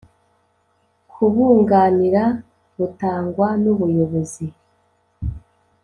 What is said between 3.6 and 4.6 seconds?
n Ubuyobozi